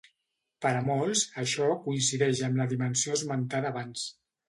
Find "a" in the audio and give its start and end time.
0.77-0.81